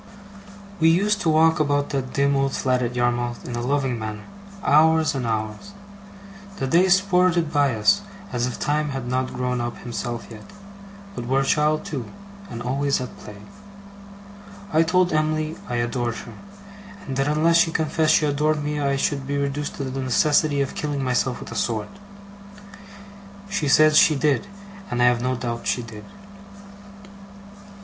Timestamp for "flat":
2.53-2.81